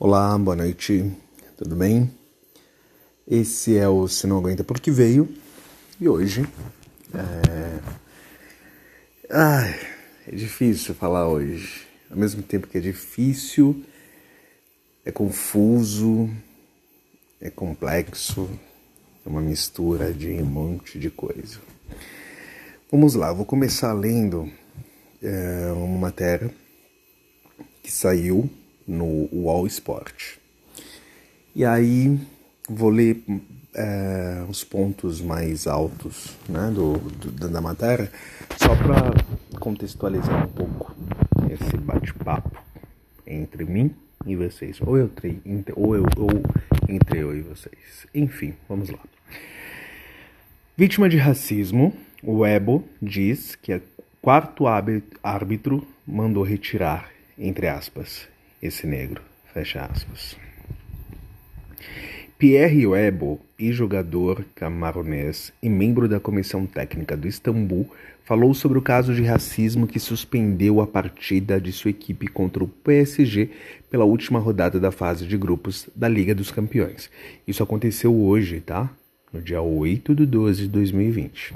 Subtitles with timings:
[0.00, 1.12] Olá, boa noite,
[1.56, 2.08] tudo bem?
[3.26, 5.28] Esse é o Se Não Aguenta Porque Veio
[6.00, 6.46] e hoje
[7.12, 7.80] é.
[9.28, 9.80] Ai,
[10.28, 11.84] é difícil falar hoje.
[12.08, 13.84] Ao mesmo tempo que é difícil,
[15.04, 16.30] é confuso,
[17.40, 18.48] é complexo,
[19.26, 21.58] é uma mistura de um monte de coisa.
[22.88, 24.48] Vamos lá, vou começar lendo
[25.20, 26.54] é, uma matéria
[27.82, 28.48] que saiu
[28.88, 30.38] no UOL Sport.
[31.54, 32.18] E aí
[32.68, 33.22] vou ler
[33.74, 38.10] é, os pontos mais altos né, do, do da matéria,
[38.56, 40.94] só para contextualizar um pouco
[41.50, 42.58] esse bate-papo
[43.26, 43.94] entre mim
[44.26, 45.10] e vocês, ou eu,
[45.76, 46.28] ou eu ou
[46.88, 48.06] entre eu e vocês.
[48.14, 48.98] Enfim, vamos lá.
[50.76, 51.92] Vítima de racismo,
[52.22, 53.82] o Ebo diz que o
[54.20, 54.64] quarto
[55.22, 58.28] árbitro mandou retirar, entre aspas,
[58.62, 59.22] esse negro.
[59.52, 60.36] Fecha aspas.
[62.38, 67.90] Pierre Webo, ex-jogador camaronês e membro da comissão técnica do Istambul,
[68.24, 72.68] falou sobre o caso de racismo que suspendeu a partida de sua equipe contra o
[72.68, 73.50] PSG
[73.90, 77.10] pela última rodada da fase de grupos da Liga dos Campeões.
[77.46, 78.88] Isso aconteceu hoje, tá?
[79.30, 81.54] No dia 8 de 12 de 2020.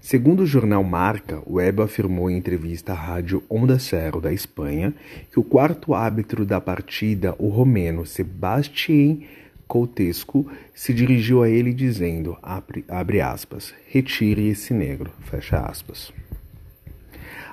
[0.00, 4.94] Segundo o jornal Marca, Webb afirmou em entrevista à rádio Onda Cero da Espanha
[5.32, 9.18] que o quarto árbitro da partida, o romeno Sebastián
[9.66, 16.12] Coutescu, se dirigiu a ele dizendo, abre, abre aspas, retire esse negro, fecha aspas.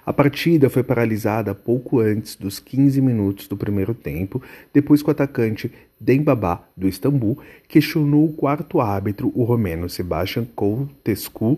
[0.06, 4.42] A partida foi paralisada pouco antes dos 15 minutos do primeiro tempo,
[4.74, 7.38] depois que o atacante Dembaba, do Istambul,
[7.70, 11.58] questionou o quarto árbitro, o romeno Sebastian Coutescu,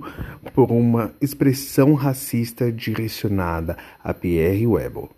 [0.53, 5.09] por uma expressão racista direcionada a Pierre Webel.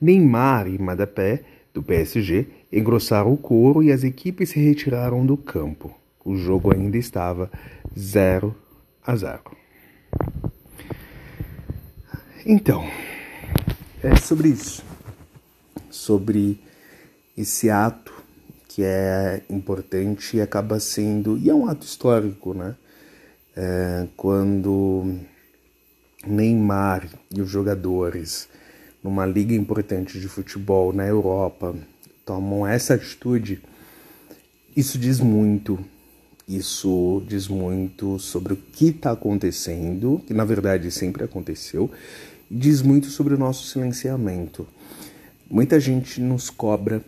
[0.00, 5.94] Neymar e Madapé, do PSG, engrossaram o coro e as equipes se retiraram do campo.
[6.24, 7.48] O jogo ainda estava
[7.96, 8.52] 0
[9.06, 9.42] a 0.
[12.46, 12.84] Então,
[14.02, 14.84] é sobre isso.
[15.90, 16.60] Sobre
[17.36, 18.12] esse ato
[18.68, 21.38] que é importante e acaba sendo.
[21.38, 22.74] E é um ato histórico, né?
[23.56, 25.16] É, quando
[26.26, 28.46] Neymar e os jogadores,
[29.02, 31.74] numa liga importante de futebol na Europa,
[32.26, 33.62] tomam essa atitude,
[34.76, 35.82] isso diz muito
[36.46, 41.90] isso diz muito sobre o que está acontecendo, que na verdade sempre aconteceu,
[42.50, 44.66] diz muito sobre o nosso silenciamento.
[45.50, 47.02] Muita gente nos cobra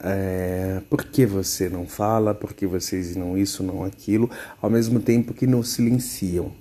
[0.00, 5.00] é, por que você não fala, por que vocês não isso, não aquilo, ao mesmo
[5.00, 6.52] tempo que nos silenciam.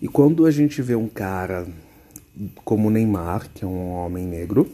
[0.00, 1.66] E quando a gente vê um cara
[2.64, 4.70] como Neymar, que é um homem negro,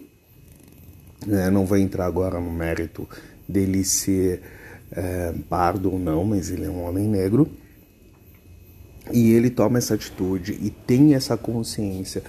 [1.27, 3.09] né, não vou entrar agora no mérito
[3.49, 4.41] dele ser
[4.93, 7.49] é, pardo ou não, mas ele é um homem negro,
[9.13, 12.23] e ele toma essa atitude e tem essa consciência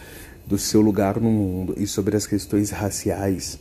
[0.50, 3.60] do seu lugar no mundo e sobre as questões raciais,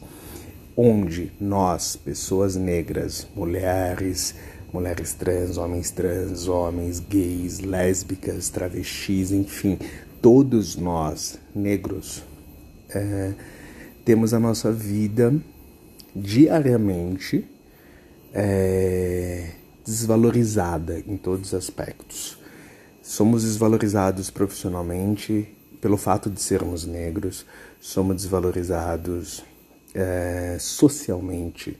[0.74, 4.34] onde nós, pessoas negras, mulheres,
[4.72, 9.78] mulheres trans, homens trans, homens gays, lésbicas, travestis, enfim,
[10.22, 12.24] todos nós, negros,
[12.88, 13.34] é,
[14.02, 15.34] temos a nossa vida
[16.16, 17.46] diariamente
[18.32, 19.50] é,
[19.84, 22.38] desvalorizada em todos os aspectos.
[23.02, 27.44] Somos desvalorizados profissionalmente, pelo fato de sermos negros,
[27.80, 29.44] somos desvalorizados
[29.94, 31.78] é, socialmente,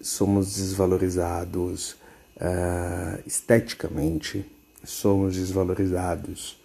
[0.00, 1.96] somos desvalorizados
[2.38, 4.44] é, esteticamente,
[4.84, 6.60] somos desvalorizados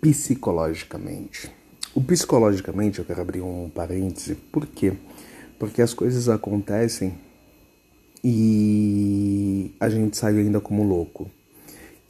[0.00, 1.50] psicologicamente.
[1.94, 4.94] O psicologicamente, eu quero abrir um parêntese, por quê?
[5.58, 7.18] Porque as coisas acontecem
[8.24, 11.30] e a gente sai ainda como louco.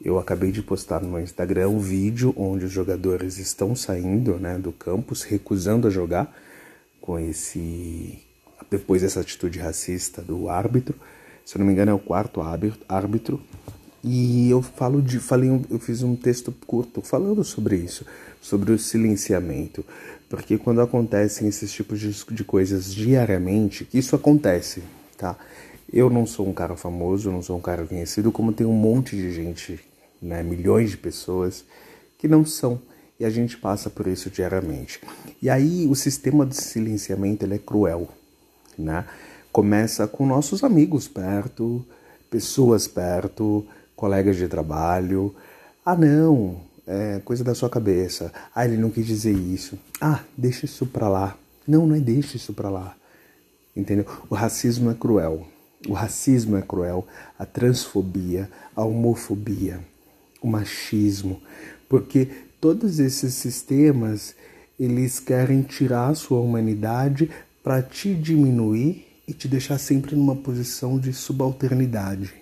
[0.05, 4.59] Eu acabei de postar no meu Instagram um vídeo onde os jogadores estão saindo né,
[4.59, 6.37] do campus, recusando a jogar
[7.01, 8.19] com esse.
[8.69, 10.97] depois dessa atitude racista do árbitro.
[11.45, 12.41] Se eu não me engano, é o quarto
[12.89, 13.41] árbitro.
[14.03, 15.21] E eu falo de.
[15.21, 18.05] Falei, eu fiz um texto curto falando sobre isso,
[18.41, 19.85] sobre o silenciamento.
[20.29, 24.83] Porque quando acontecem esses tipos de, de coisas diariamente, isso acontece,
[25.17, 25.37] tá?
[25.93, 29.15] Eu não sou um cara famoso, não sou um cara conhecido, como tem um monte
[29.15, 29.92] de gente
[30.23, 31.65] né, milhões de pessoas
[32.17, 32.81] que não são.
[33.19, 35.01] E a gente passa por isso diariamente.
[35.41, 38.09] E aí o sistema de silenciamento ele é cruel.
[38.79, 39.05] Né?
[39.53, 41.85] Começa com nossos amigos perto,
[42.31, 45.35] pessoas perto, colegas de trabalho.
[45.85, 48.33] Ah, não, é coisa da sua cabeça.
[48.55, 49.79] Ah, ele não quis dizer isso.
[50.01, 51.37] Ah, deixa isso pra lá.
[51.67, 52.97] Não, não é deixa isso pra lá.
[53.77, 54.07] entendeu?
[54.29, 55.47] O racismo é cruel.
[55.89, 57.05] O racismo é cruel,
[57.37, 59.81] a transfobia, a homofobia,
[60.43, 61.41] o machismo,
[61.89, 62.29] porque
[62.61, 64.35] todos esses sistemas
[64.79, 67.31] eles querem tirar a sua humanidade
[67.63, 72.35] para te diminuir e te deixar sempre numa posição de subalternidade.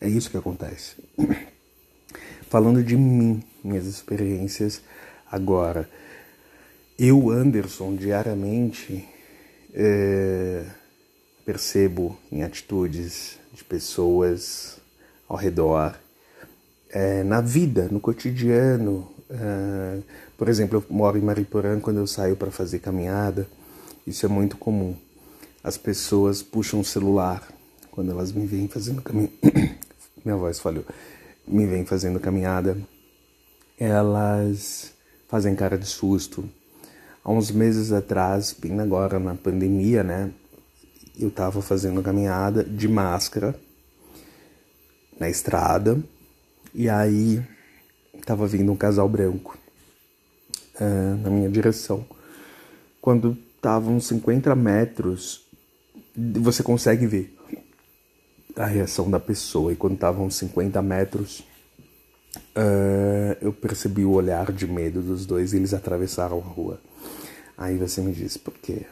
[0.00, 0.96] É isso que acontece.
[2.50, 4.82] Falando de mim, minhas experiências
[5.30, 5.88] agora,
[6.98, 9.06] eu, Anderson, diariamente
[9.72, 10.64] é,
[11.44, 14.78] percebo em atitudes de pessoas
[15.28, 15.98] ao redor,
[16.90, 19.08] é, na vida, no cotidiano.
[19.30, 19.98] É,
[20.36, 23.46] por exemplo, eu moro em Mariporã, quando eu saio para fazer caminhada,
[24.06, 24.96] isso é muito comum.
[25.62, 27.46] As pessoas puxam o celular
[27.90, 29.32] quando elas me veem fazendo caminhada.
[30.24, 30.84] Minha voz falhou.
[31.46, 32.76] Me vêm fazendo caminhada.
[33.78, 34.92] Elas
[35.28, 36.48] fazem cara de susto.
[37.24, 40.30] Há uns meses atrás, bem agora na pandemia, né?
[41.18, 43.54] Eu tava fazendo caminhada de máscara
[45.18, 46.02] na estrada
[46.74, 47.42] e aí
[48.24, 49.58] tava vindo um casal branco
[50.80, 52.04] uh, na minha direção.
[53.00, 55.46] Quando estavam 50 metros,
[56.16, 57.36] você consegue ver
[58.56, 59.72] a reação da pessoa.
[59.72, 61.40] E quando estavam 50 metros,
[62.56, 66.80] uh, eu percebi o olhar de medo dos dois e eles atravessaram a rua.
[67.56, 68.86] Aí você me diz, por quê?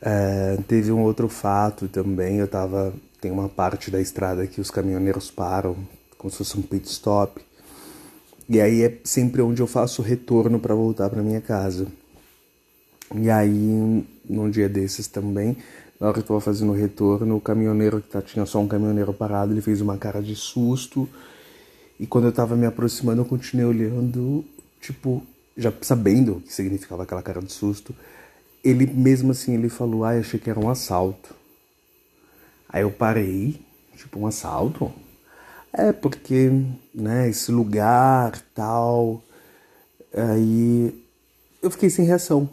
[0.00, 2.92] Uh, teve um outro fato também, eu tava.
[3.20, 5.76] Tem uma parte da estrada que os caminhoneiros param,
[6.18, 7.40] como se fosse um pit stop.
[8.48, 11.86] E aí é sempre onde eu faço retorno para voltar para minha casa.
[13.14, 15.56] E aí, num dia desses também,
[15.98, 18.68] na hora que eu tava fazendo o retorno, o caminhoneiro que tá, tinha só um
[18.68, 21.08] caminhoneiro parado, ele fez uma cara de susto.
[21.98, 24.44] E quando eu tava me aproximando, eu continuei olhando,
[24.80, 25.22] tipo,
[25.56, 27.94] já sabendo o que significava aquela cara de susto.
[28.62, 31.34] Ele mesmo assim, ele falou: "Ah, achei que era um assalto".
[32.76, 33.58] Aí eu parei,
[33.96, 34.92] tipo, um assalto?
[35.72, 36.50] É, porque,
[36.94, 39.22] né, esse lugar, tal.
[40.12, 41.02] Aí
[41.62, 42.46] eu fiquei sem reação.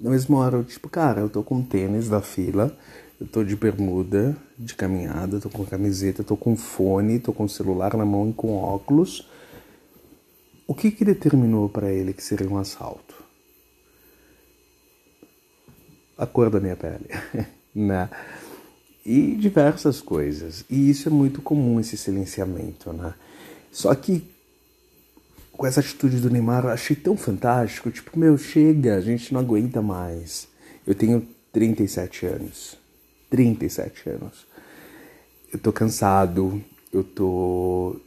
[0.00, 2.76] Na mesma hora, eu, tipo, cara, eu tô com tênis da fila,
[3.20, 7.96] eu tô de bermuda, de caminhada, tô com camiseta, tô com fone, tô com celular
[7.96, 9.30] na mão e com óculos.
[10.66, 13.14] O que que determinou para ele que seria um assalto?
[16.18, 17.06] A cor da minha pele,
[17.72, 18.10] né?
[19.04, 20.64] E diversas coisas.
[20.70, 23.14] E isso é muito comum, esse silenciamento, né?
[23.70, 24.32] Só que
[25.62, 27.90] com essa atitude do Neymar, achei tão fantástico.
[27.90, 30.48] Tipo, meu, chega, a gente não aguenta mais.
[30.86, 32.76] Eu tenho 37 anos.
[33.30, 34.46] 37 anos.
[35.52, 36.62] Eu tô cansado,
[36.92, 38.00] eu tô.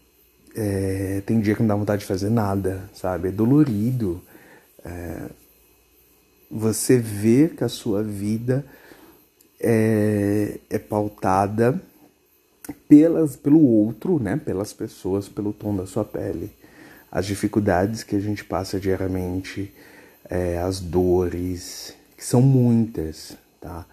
[0.56, 3.30] É, tem dia que não dá vontade de fazer nada, sabe?
[3.30, 4.22] É dolorido.
[4.84, 5.30] É,
[6.50, 8.66] você vê que a sua vida
[9.66, 11.82] é, é pautada
[12.88, 14.40] pelas, pelo outro, né?
[14.44, 16.52] Pelas pessoas, pelo tom da sua pele
[17.16, 19.74] as dificuldades que a gente passa diariamente,
[20.30, 23.86] é, as dores, que são muitas, tá?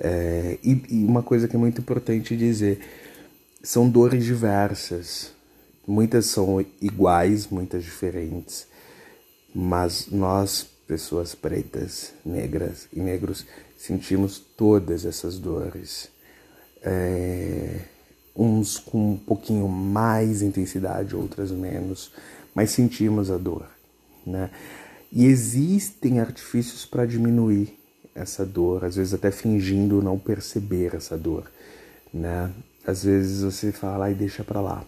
[0.00, 2.80] É, e, e, uma coisa que é muito importante dizer,
[3.62, 5.30] são dores diversas,
[5.86, 8.66] muitas são iguais, muitas diferentes,
[9.54, 13.46] mas nós, pessoas pretas, negras e negros,
[13.84, 16.08] sentimos todas essas dores.
[16.82, 17.80] É,
[18.34, 22.10] uns com um pouquinho mais intensidade, outras menos,
[22.54, 23.66] mas sentimos a dor,
[24.26, 24.50] né?
[25.12, 27.78] E existem artifícios para diminuir
[28.14, 31.50] essa dor, às vezes até fingindo não perceber essa dor,
[32.12, 32.50] né?
[32.86, 34.84] Às vezes você fala e deixa para lá.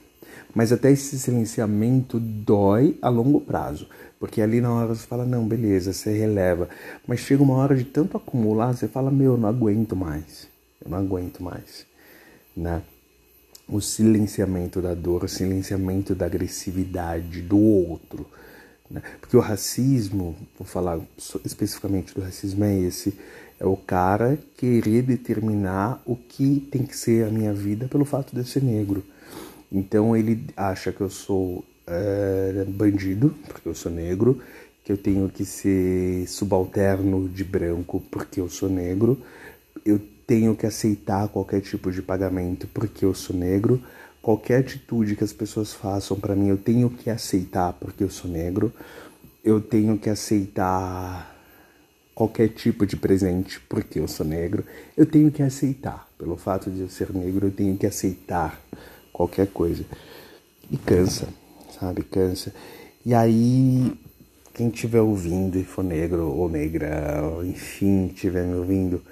[0.56, 3.86] Mas até esse silenciamento dói a longo prazo,
[4.18, 6.66] porque ali na hora você fala, não, beleza, você releva.
[7.06, 10.48] Mas chega uma hora de tanto acumular, você fala, meu, eu não aguento mais.
[10.82, 11.86] Eu não aguento mais,
[12.56, 12.82] né?
[13.68, 18.26] o silenciamento da dor, o silenciamento da agressividade do outro.
[18.90, 19.02] Né?
[19.20, 20.98] Porque o racismo, vou falar
[21.44, 23.18] especificamente do racismo, é esse:
[23.58, 28.32] é o cara querer determinar o que tem que ser a minha vida pelo fato
[28.32, 29.04] de eu ser negro.
[29.76, 34.40] Então ele acha que eu sou é, bandido, porque eu sou negro,
[34.83, 39.21] que eu tenho que ser subalterno de branco porque eu sou negro,
[39.85, 43.83] eu tenho que aceitar qualquer tipo de pagamento porque eu sou negro.
[44.23, 48.30] Qualquer atitude que as pessoas façam para mim, eu tenho que aceitar porque eu sou
[48.30, 48.73] negro.
[49.45, 51.37] Eu tenho que aceitar
[52.14, 54.64] qualquer tipo de presente porque eu sou negro.
[54.97, 56.09] Eu tenho que aceitar.
[56.18, 58.59] Pelo fato de eu ser negro, eu tenho que aceitar
[59.16, 59.82] qualquer coisa.
[60.70, 61.28] E cansa,
[61.80, 62.02] sabe?
[62.02, 62.52] Cansa.
[63.04, 63.96] E aí
[64.52, 69.02] quem estiver ouvindo e for negro ou negra, enfim, estiver me ouvindo,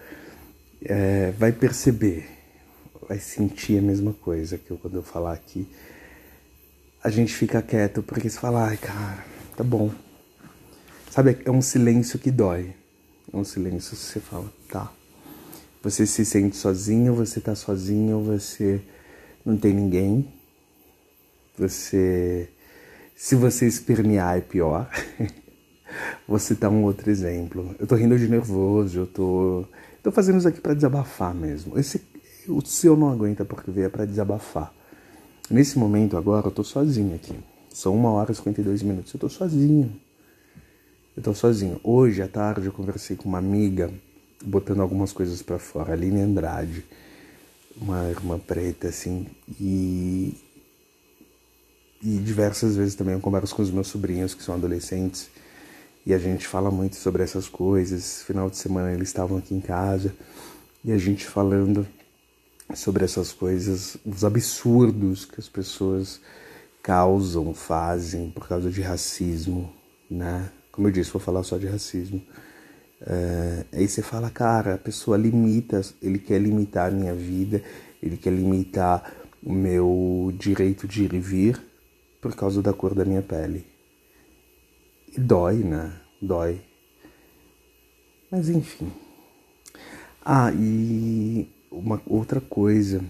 [0.85, 2.27] é, vai perceber,
[3.09, 5.67] vai sentir a mesma coisa que eu, quando eu falar aqui.
[7.03, 9.25] A gente fica quieto porque você fala, ai cara,
[9.57, 9.91] tá bom.
[11.11, 12.75] Sabe, é um silêncio que dói.
[13.33, 14.93] É um silêncio que você fala, tá.
[15.83, 18.81] Você se sente sozinho, você tá sozinho, você
[19.45, 20.27] não tem ninguém.
[21.59, 22.49] Você.
[23.15, 24.89] Se você espernear é pior.
[26.27, 27.75] Vou citar um outro exemplo.
[27.79, 29.65] Eu tô rindo de nervoso, eu tô.
[30.03, 31.79] Tô fazendo isso aqui para desabafar mesmo.
[31.79, 32.01] Esse,
[32.49, 34.73] o seu não aguenta porque veio é para desabafar.
[35.51, 37.39] Nesse momento agora eu tô sozinho aqui.
[37.71, 39.13] São uma hora e 52 minutos.
[39.15, 39.95] Eu tô sozinho.
[41.17, 41.81] Eu tô sozinho.
[41.83, 43.91] Hoje à tarde eu conversei com uma amiga,
[44.45, 46.85] botando algumas coisas para fora, Aline Andrade,
[47.77, 49.27] uma irmã preta, assim,
[49.61, 50.35] e.
[52.03, 55.31] E diversas vezes também eu converso com os meus sobrinhos que são adolescentes
[56.05, 58.23] e a gente fala muito sobre essas coisas.
[58.25, 60.15] Final de semana eles estavam aqui em casa
[60.85, 61.87] e a gente falando
[62.75, 66.21] sobre essas coisas, os absurdos que as pessoas
[66.83, 69.73] causam, fazem por causa de racismo,
[70.11, 70.51] né?
[70.71, 72.23] Como eu disse, vou falar só de racismo.
[73.07, 77.63] É, aí você fala, cara, a pessoa limita, ele quer limitar a minha vida,
[78.03, 81.63] ele quer limitar o meu direito de ir e vir
[82.21, 83.67] por causa da cor da minha pele.
[85.17, 85.93] E dói, né?
[86.21, 86.61] Dói.
[88.31, 88.91] Mas enfim.
[90.25, 93.05] Ah, e uma outra coisa.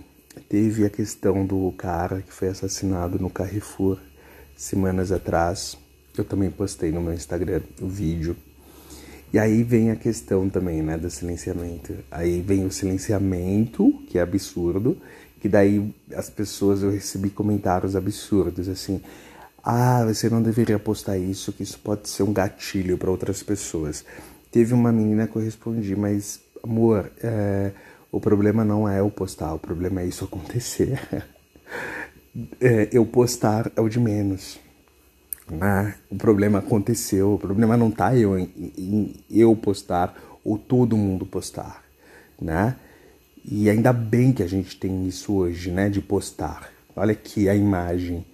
[0.48, 3.98] Teve a questão do cara que foi assassinado no Carrefour
[4.56, 5.78] semanas atrás.
[6.18, 8.36] Eu também postei no meu Instagram o vídeo.
[9.34, 11.92] E aí vem a questão também, né, do silenciamento.
[12.08, 14.96] Aí vem o silenciamento, que é absurdo,
[15.40, 19.00] que daí as pessoas, eu recebi comentários absurdos, assim,
[19.60, 24.04] ah, você não deveria postar isso, que isso pode ser um gatilho para outras pessoas.
[24.52, 27.72] Teve uma menina que eu respondi, mas amor, é,
[28.12, 30.96] o problema não é eu postar, o problema é isso acontecer.
[32.60, 34.62] é, eu postar é o de menos.
[35.50, 35.94] Né?
[36.10, 41.26] O problema aconteceu, o problema não tá eu em, em eu postar ou todo mundo
[41.26, 41.82] postar,
[42.40, 42.76] né?
[43.44, 46.70] E ainda bem que a gente tem isso hoje, né, de postar.
[46.96, 48.24] Olha aqui a imagem,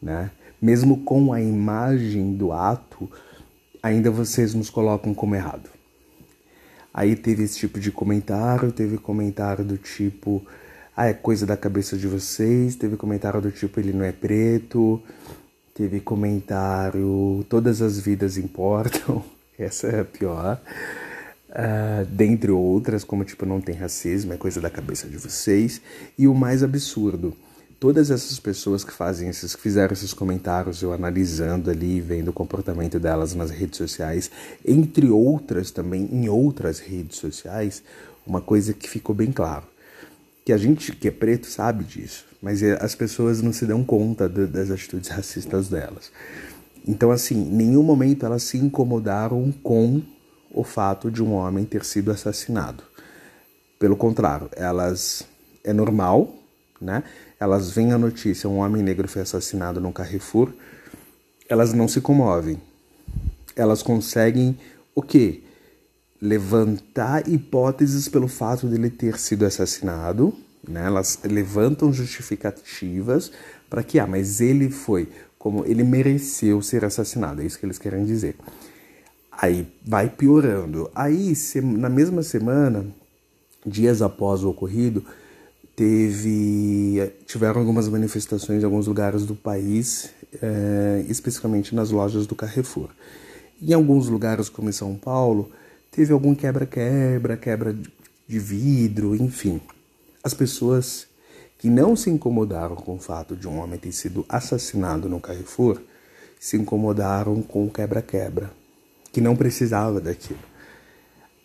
[0.00, 0.30] né?
[0.64, 3.10] mesmo com a imagem do ato,
[3.82, 5.68] ainda vocês nos colocam como errado.
[6.92, 10.42] Aí teve esse tipo de comentário, teve comentário do tipo,
[10.96, 15.02] ah, é coisa da cabeça de vocês, teve comentário do tipo, ele não é preto,
[15.74, 19.22] teve comentário, todas as vidas importam,
[19.58, 20.60] essa é a pior.
[21.50, 25.80] Uh, dentre outras, como tipo, não tem racismo, é coisa da cabeça de vocês.
[26.16, 27.36] E o mais absurdo,
[27.78, 32.32] todas essas pessoas que fazem esses, que fizeram esses comentários, eu analisando ali, vendo o
[32.32, 34.30] comportamento delas nas redes sociais,
[34.64, 37.82] entre outras também em outras redes sociais,
[38.26, 39.64] uma coisa que ficou bem claro,
[40.44, 43.82] que a gente que é preto sabe disso, mas é, as pessoas não se dão
[43.82, 46.12] conta das atitudes racistas delas.
[46.86, 50.02] Então, assim, em nenhum momento elas se incomodaram com
[50.50, 52.84] o fato de um homem ter sido assassinado.
[53.78, 55.26] Pelo contrário, elas
[55.64, 56.34] é normal,
[56.80, 57.02] né?
[57.40, 60.52] elas veem a notícia, um homem negro foi assassinado num Carrefour,
[61.48, 62.60] elas não se comovem.
[63.56, 64.58] Elas conseguem
[64.94, 65.43] o quê?
[66.24, 70.34] Levantar hipóteses pelo fato dele ter sido assassinado,
[70.66, 70.86] né?
[70.86, 73.30] Elas levantam justificativas
[73.68, 77.78] para que, ah, mas ele foi, como ele mereceu ser assassinado, é isso que eles
[77.78, 78.36] querem dizer.
[79.30, 80.90] Aí vai piorando.
[80.94, 82.86] Aí, na mesma semana,
[83.66, 85.04] dias após o ocorrido,
[85.76, 92.90] teve tiveram algumas manifestações em alguns lugares do país, é, especificamente nas lojas do Carrefour.
[93.60, 95.50] Em alguns lugares, como em São Paulo,
[95.94, 97.76] teve algum quebra-quebra, quebra
[98.26, 99.60] de vidro, enfim.
[100.22, 101.06] As pessoas
[101.58, 105.80] que não se incomodaram com o fato de um homem ter sido assassinado no Carrefour
[106.40, 108.50] se incomodaram com o quebra-quebra,
[109.12, 110.40] que não precisava daquilo.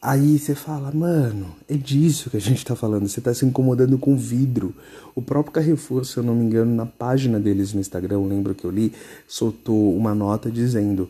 [0.01, 3.07] Aí você fala, mano, é disso que a gente tá falando.
[3.07, 4.73] Você tá se incomodando com vidro.
[5.13, 8.65] O próprio Carrefour, se eu não me engano, na página deles no Instagram, lembro que
[8.65, 8.93] eu li,
[9.27, 11.09] soltou uma nota dizendo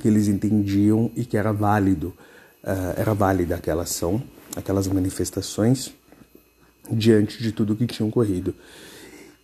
[0.00, 2.14] que eles entendiam e que era válido,
[2.64, 4.22] uh, era válida aquela ação,
[4.56, 5.92] aquelas manifestações,
[6.90, 8.54] diante de tudo que tinha ocorrido.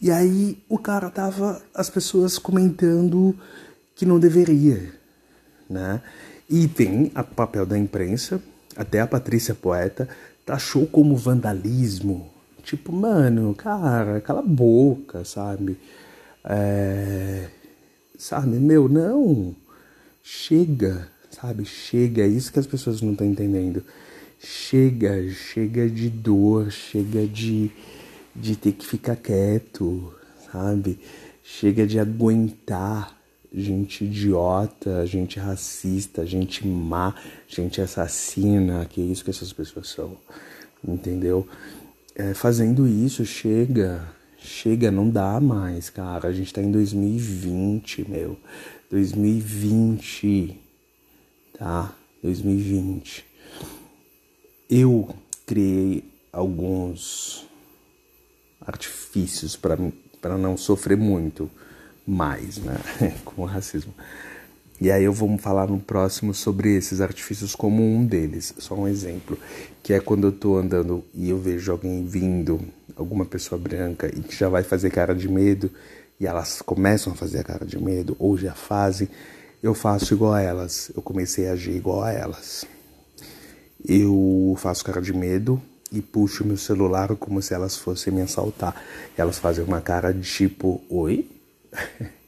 [0.01, 3.37] E aí o cara tava, as pessoas comentando
[3.95, 4.93] que não deveria,
[5.69, 6.01] né?
[6.49, 8.41] E tem o papel da imprensa,
[8.77, 10.09] até a Patrícia Poeta
[10.47, 12.31] taxou como vandalismo.
[12.63, 15.79] Tipo, mano, cara, cala a boca, sabe?
[16.45, 17.49] É...
[18.17, 19.55] Sabe, meu, não.
[20.23, 21.09] chega,
[21.41, 21.65] sabe?
[21.65, 23.85] Chega, é isso que as pessoas não estão entendendo.
[24.39, 27.71] Chega, chega de dor, chega de,
[28.35, 30.13] de ter que ficar quieto,
[30.51, 30.99] sabe?
[31.43, 33.19] Chega de aguentar
[33.53, 37.15] gente idiota, gente racista, gente má,
[37.49, 40.17] gente assassina, que é isso que essas pessoas são,
[40.87, 41.49] entendeu?
[42.15, 44.07] É, fazendo isso, chega,
[44.39, 46.29] chega, não dá mais, cara.
[46.29, 48.37] A gente tá em 2020, meu.
[48.91, 50.59] 2020,
[51.59, 51.93] tá?
[52.23, 53.25] 2020.
[54.71, 55.09] Eu
[55.47, 57.47] criei alguns
[58.61, 61.51] artifícios para não sofrer muito
[62.07, 62.77] mais, né,
[63.25, 63.95] com o racismo.
[64.81, 68.87] E aí eu vou falar no próximo sobre esses artifícios como um deles, só um
[68.87, 69.37] exemplo,
[69.83, 72.61] que é quando eu tô andando e eu vejo alguém vindo,
[72.95, 75.69] alguma pessoa branca e que já vai fazer cara de medo
[76.21, 79.09] e elas começam a fazer a cara de medo ou já fazem,
[79.63, 80.91] eu faço igual a elas.
[80.95, 82.65] Eu comecei a agir igual a elas.
[83.87, 85.61] Eu faço cara de medo
[85.93, 88.75] e puxo meu celular como se elas fossem me assaltar.
[89.17, 91.29] Elas fazem uma cara de tipo, oi?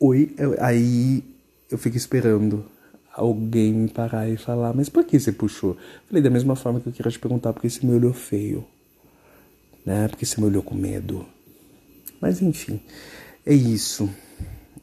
[0.00, 1.24] Oi, aí
[1.68, 2.64] eu fico esperando
[3.12, 5.76] alguém me parar e falar, mas por que você puxou?
[6.06, 8.64] Falei, da mesma forma que eu queria te perguntar porque você me olhou feio,
[9.84, 10.06] né?
[10.06, 11.26] Porque você me olhou com medo.
[12.20, 12.80] Mas enfim,
[13.44, 14.08] é isso.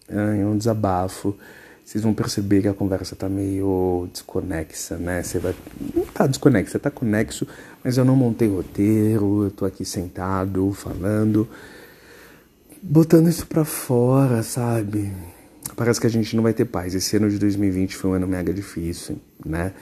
[0.09, 1.35] É um desabafo.
[1.83, 5.21] Vocês vão perceber que a conversa tá meio desconexa, né?
[5.21, 5.55] Você vai.
[5.93, 7.47] Não tá desconexa, tá conexo,
[7.83, 11.47] mas eu não montei roteiro, eu tô aqui sentado, falando
[12.87, 15.11] botando isso para fora, sabe?
[15.75, 16.93] Parece que a gente não vai ter paz.
[16.93, 19.73] Esse ano de 2020 foi um ano mega difícil, né?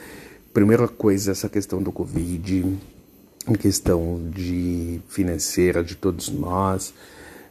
[0.52, 2.76] Primeira coisa, essa questão do Covid,
[3.60, 6.94] questão de financeira de todos nós,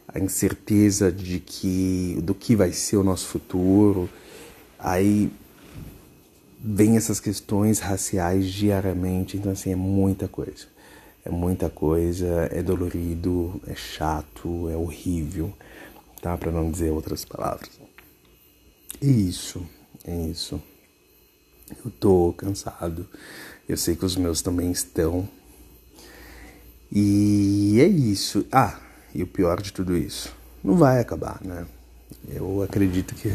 [0.08, 4.08] a incerteza de que do que vai ser o nosso futuro.
[4.78, 5.30] Aí
[6.62, 10.66] vem essas questões raciais diariamente, então assim é muita coisa.
[11.24, 15.52] É muita coisa, é dolorido, é chato, é horrível,
[16.20, 16.36] tá?
[16.36, 17.70] Para não dizer outras palavras.
[19.00, 19.66] É isso,
[20.04, 20.62] é isso.
[21.82, 23.08] Eu tô cansado.
[23.66, 25.26] Eu sei que os meus também estão.
[26.92, 28.46] E é isso.
[28.52, 28.78] Ah,
[29.14, 31.66] e o pior de tudo isso, não vai acabar, né?
[32.32, 33.28] Eu acredito que,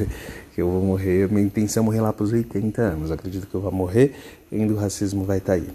[0.56, 1.30] que eu vou morrer.
[1.32, 3.12] Minha intenção é morrer lá para os 80 anos.
[3.12, 4.16] Acredito que eu vou morrer
[4.52, 5.70] e ainda o racismo vai estar tá aí,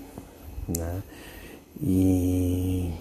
[0.77, 1.03] né?
[1.81, 2.93] E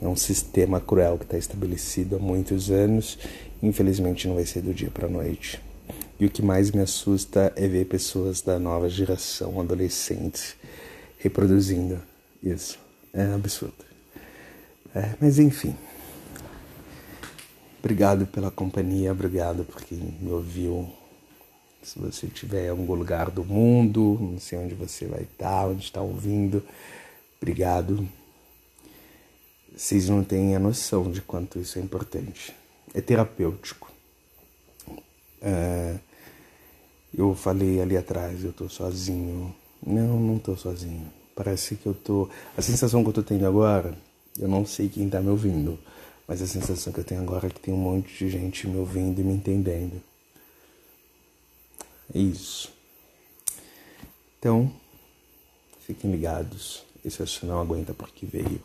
[0.00, 3.18] é um sistema cruel que está estabelecido há muitos anos.
[3.62, 5.60] Infelizmente não vai ser do dia para a noite.
[6.20, 10.56] E o que mais me assusta é ver pessoas da nova geração, adolescentes,
[11.18, 12.00] reproduzindo
[12.42, 12.78] isso.
[13.12, 13.74] É absurdo.
[14.94, 15.74] É, mas enfim.
[17.78, 20.90] Obrigado pela companhia, obrigado por quem me ouviu.
[21.80, 25.84] Se você estiver em algum lugar do mundo, não sei onde você vai estar, onde
[25.84, 26.62] está ouvindo,
[27.40, 28.06] obrigado.
[29.76, 32.52] Vocês não têm a noção de quanto isso é importante.
[32.92, 33.88] É terapêutico.
[35.40, 35.98] É,
[37.16, 39.54] eu falei ali atrás, eu tô sozinho.
[39.86, 41.06] Não, não tô sozinho.
[41.34, 42.28] Parece que eu tô.
[42.56, 43.96] A sensação que eu tô tendo agora,
[44.36, 45.78] eu não sei quem tá me ouvindo,
[46.28, 48.76] mas a sensação que eu tenho agora é que tem um monte de gente me
[48.76, 50.02] ouvindo e me entendendo.
[52.14, 52.70] É isso.
[54.38, 54.70] Então,
[55.86, 56.84] fiquem ligados.
[57.02, 58.60] Esse é não aguenta porque veio.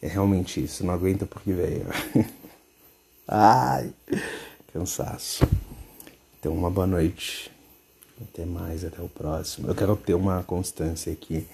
[0.00, 1.86] É realmente isso, não aguenta porque veio.
[3.28, 3.92] Ai,
[4.72, 5.46] cansaço.
[6.40, 7.48] Então, uma boa noite.
[8.20, 9.68] Até mais, até o próximo.
[9.68, 11.46] Eu quero ter uma constância aqui.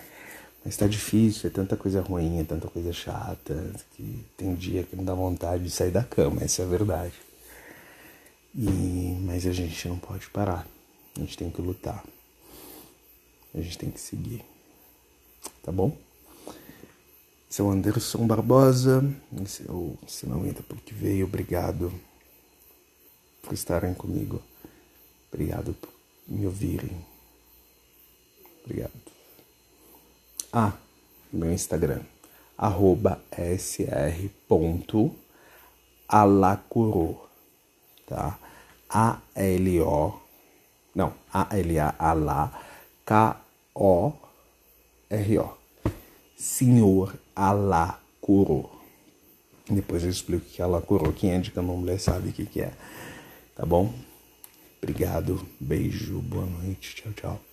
[0.64, 4.96] Mas tá difícil, é tanta coisa ruim, é tanta coisa chata, que tem dia que
[4.96, 7.14] não dá vontade de sair da cama, essa é a verdade.
[8.54, 10.66] E, mas a gente não pode parar.
[11.16, 12.04] A gente tem que lutar.
[13.54, 14.44] A gente tem que seguir.
[15.62, 15.96] Tá bom?
[17.50, 19.02] Esse é o Anderson Barbosa.
[19.42, 21.26] Esse é o Sinalmente porque veio.
[21.26, 21.92] Obrigado
[23.42, 24.42] por estarem comigo.
[25.32, 25.90] Obrigado por
[26.26, 27.04] me ouvirem.
[28.64, 29.17] Obrigado.
[30.52, 30.72] Ah,
[31.32, 32.00] meu Instagram.
[32.56, 34.38] Arroba sr.alacuro.
[38.06, 38.38] Tá?
[38.88, 40.20] A-L-O.
[40.94, 42.64] Não, A-L-A-A-Lá.
[43.04, 44.18] K-O-R-O.
[46.36, 48.70] Senhor Alacuro.
[49.68, 51.12] Depois eu explico o que é Alacuro.
[51.12, 52.72] Quem é de Candomblé sabe o que, que é.
[53.54, 53.92] Tá bom?
[54.80, 57.47] Obrigado, beijo, boa noite, tchau, tchau.